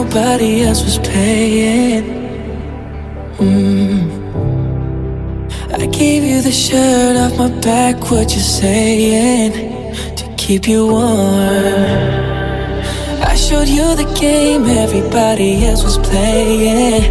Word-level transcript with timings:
nobody 0.00 0.62
else 0.62 0.82
was 0.82 0.98
paying. 0.98 2.04
Mm. 3.36 4.00
I 5.72 5.86
gave 5.86 6.22
you 6.24 6.40
the 6.40 6.52
shirt 6.52 7.16
off 7.22 7.36
my 7.38 7.50
back, 7.60 7.96
what 8.10 8.34
you 8.34 8.40
saying? 8.40 9.52
To 10.16 10.24
keep 10.36 10.66
you 10.66 10.86
warm. 10.86 12.10
I 13.32 13.34
showed 13.46 13.68
you 13.68 13.86
the 14.02 14.08
game 14.18 14.64
everybody 14.84 15.66
else 15.66 15.82
was 15.84 15.98
playing. 15.98 17.02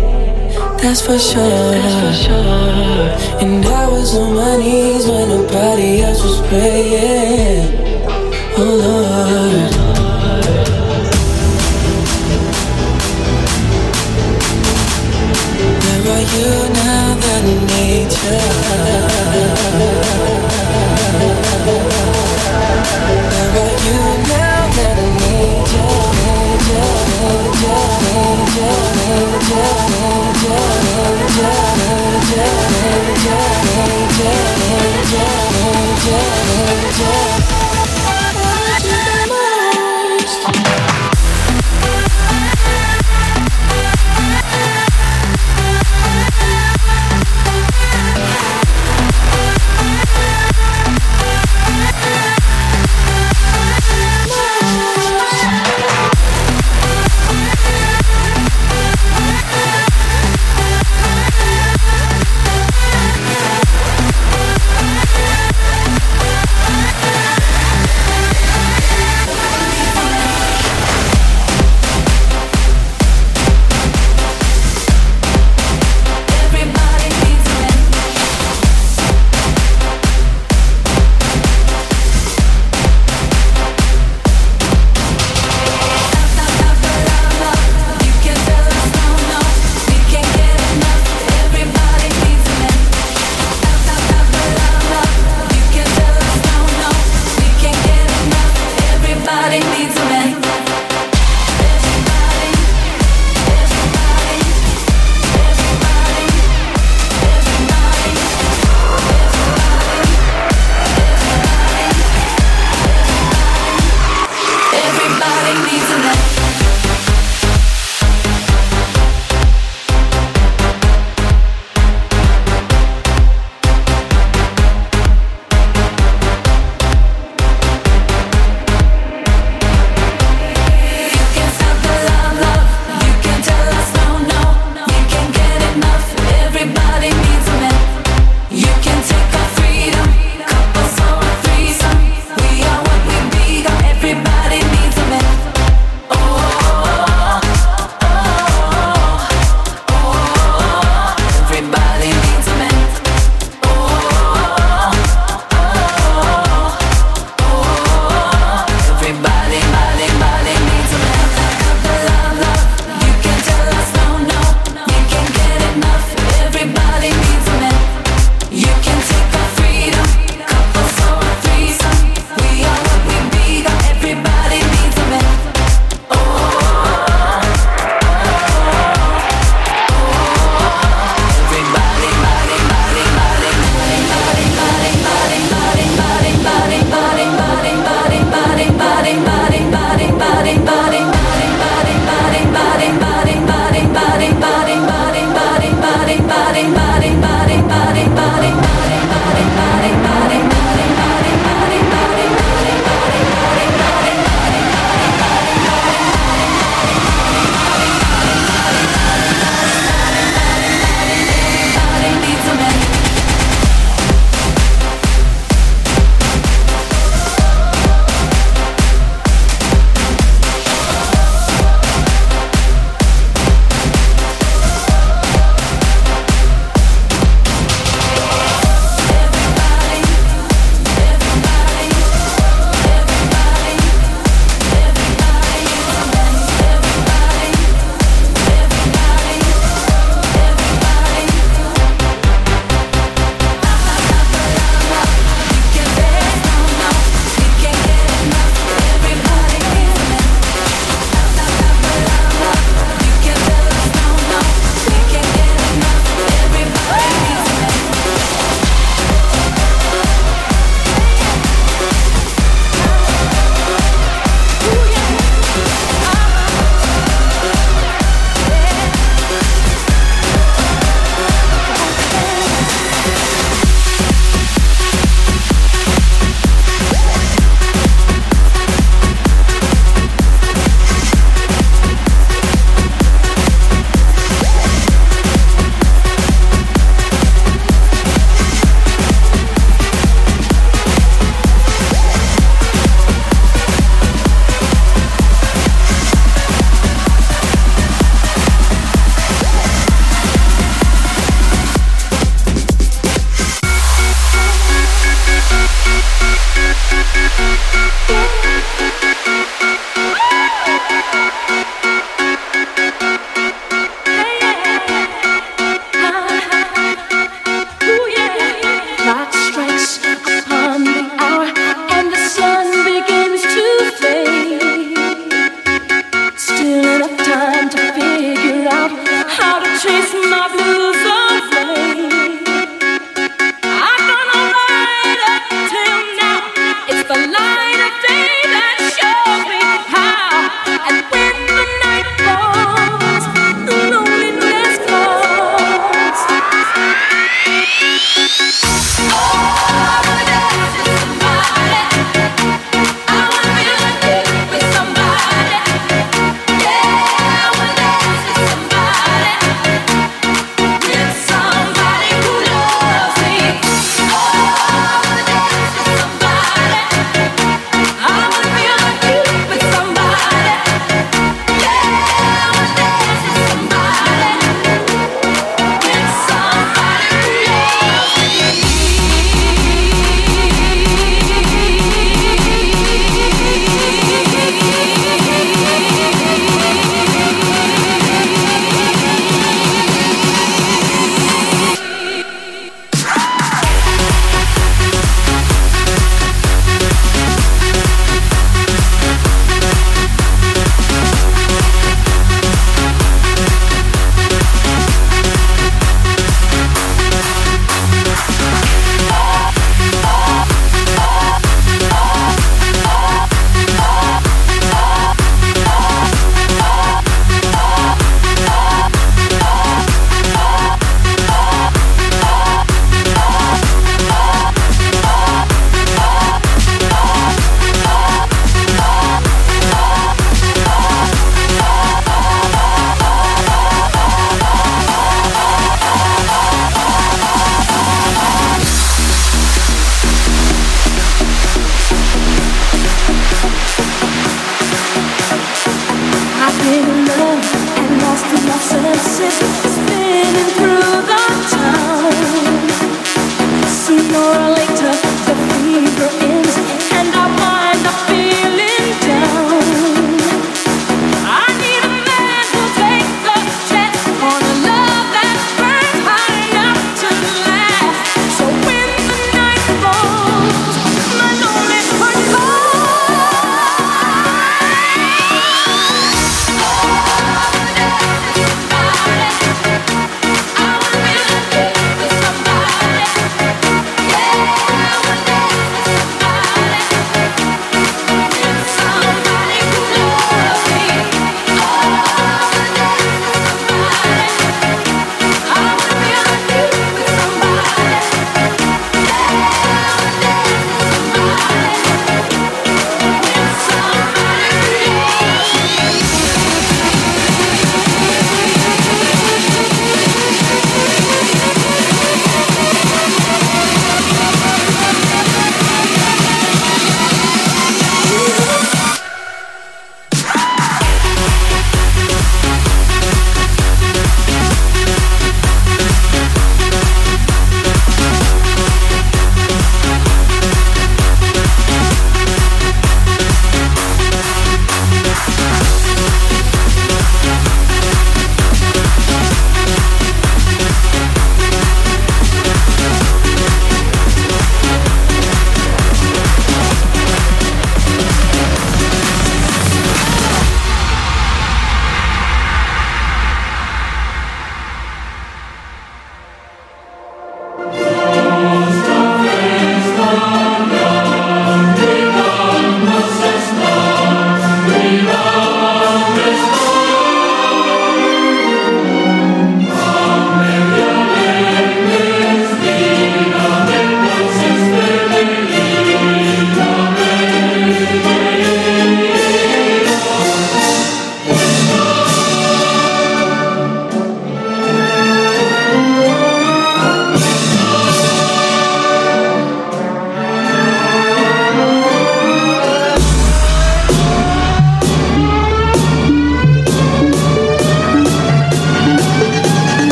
That's 0.81 1.01
for 1.05 1.19
sure. 1.19 1.71
That's 1.83 1.97
for 2.03 2.13
sure. 2.25 3.07
And 3.43 3.65
I 3.65 3.87
was 3.87 4.15
on 4.15 4.35
my 4.35 4.57
knees 4.57 5.05
when 5.07 5.29
nobody 5.29 6.01
else 6.01 6.21
was 6.23 6.39
praying. 6.49 7.67
Oh 8.57 8.73
Lord. 8.85 9.78
tell 18.09 20.08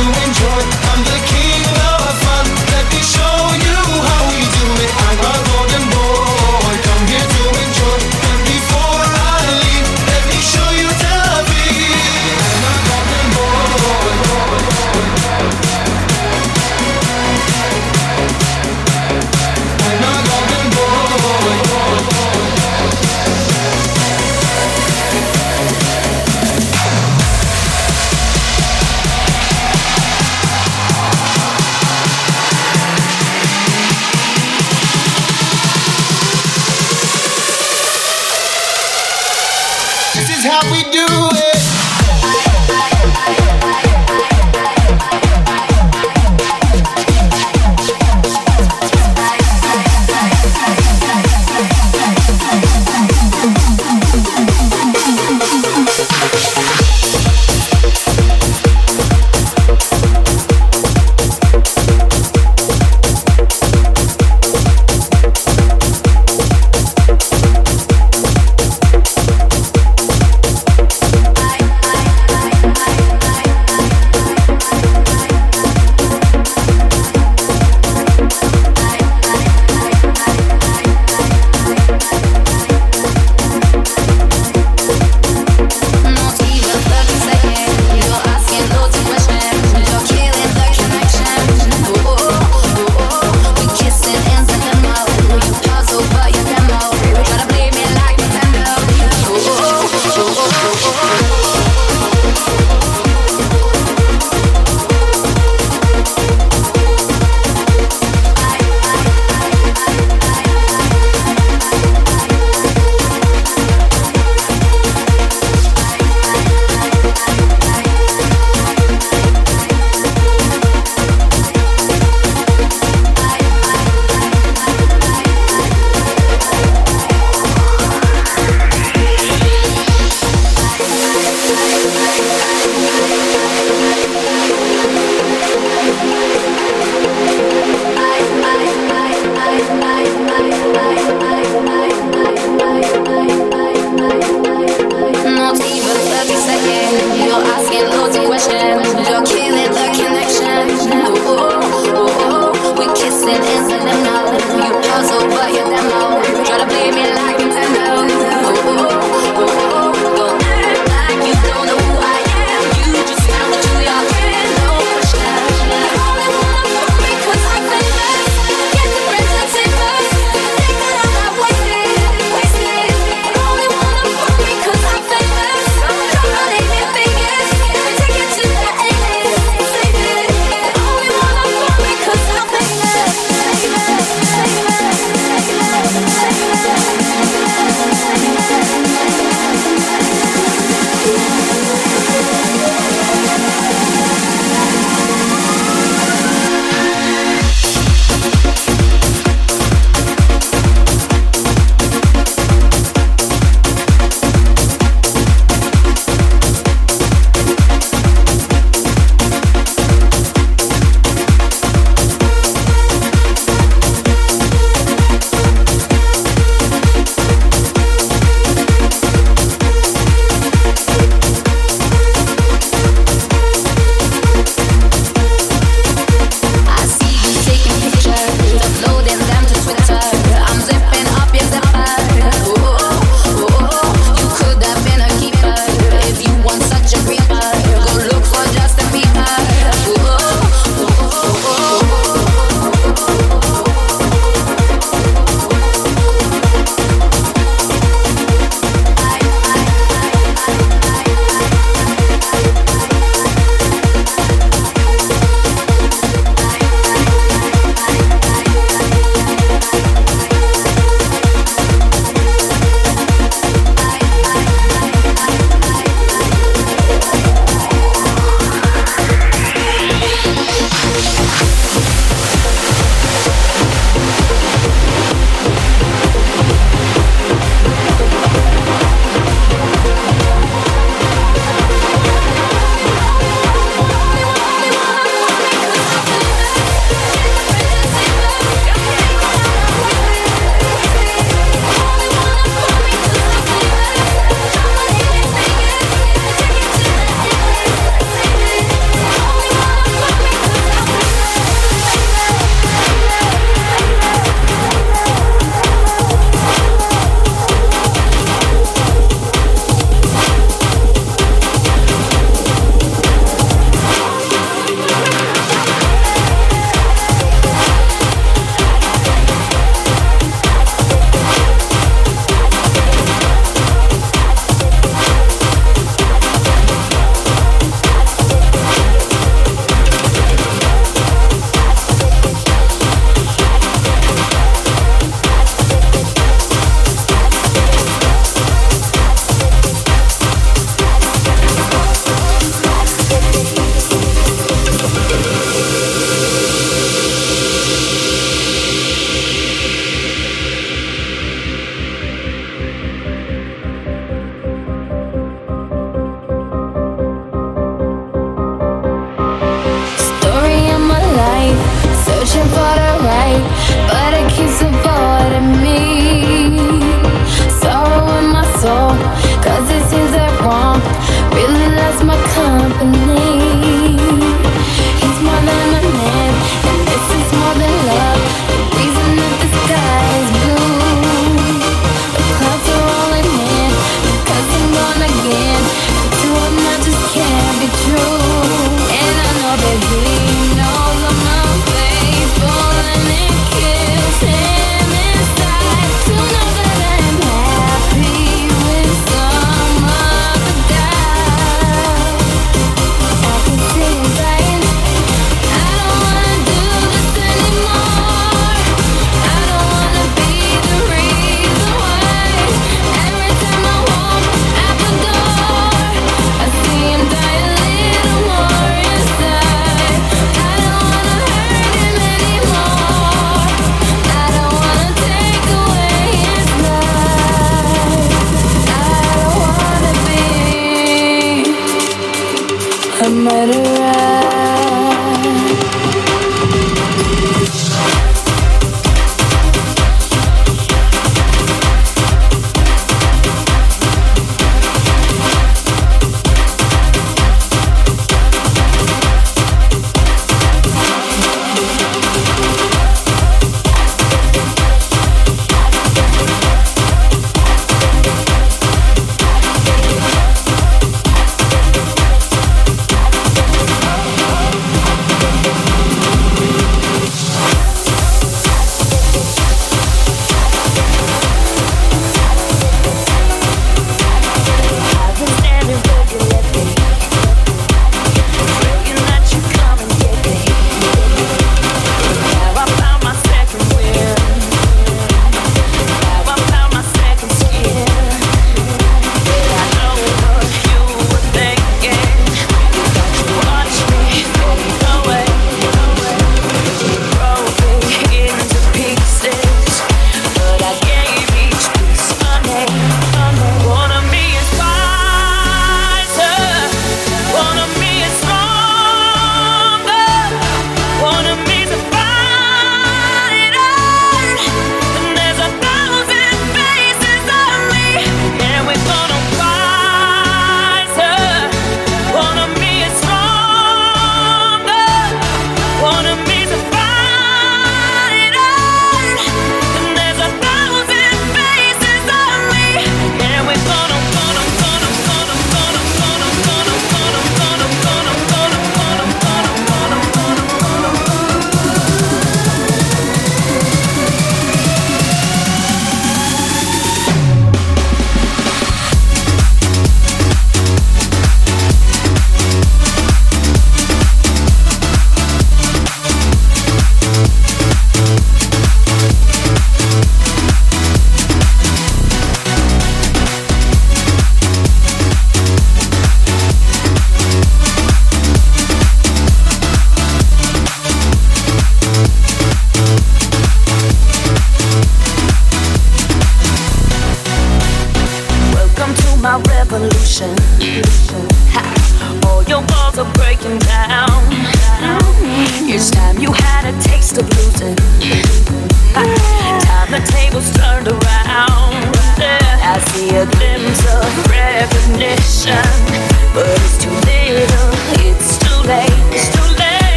to 0.00 0.06
enjoy. 0.06 0.49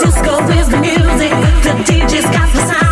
Disco 0.00 0.48
is 0.58 0.68
the 0.68 0.80
music, 0.80 1.30
the 1.62 1.72
DJ's 1.84 2.24
got 2.30 2.52
the 2.54 2.66
sound. 2.66 2.89